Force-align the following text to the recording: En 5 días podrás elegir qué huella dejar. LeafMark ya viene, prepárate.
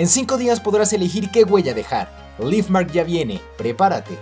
En 0.00 0.08
5 0.08 0.38
días 0.38 0.60
podrás 0.60 0.94
elegir 0.94 1.30
qué 1.30 1.44
huella 1.44 1.74
dejar. 1.74 2.08
LeafMark 2.38 2.90
ya 2.90 3.04
viene, 3.04 3.38
prepárate. 3.58 4.16